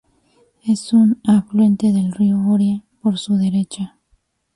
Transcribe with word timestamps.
Es 0.63 0.93
un 0.93 1.21
afluente 1.27 1.93
del 1.93 2.11
río 2.11 2.39
Oria 2.47 2.81
por 3.03 3.19
su 3.19 3.35
derecha. 3.37 3.99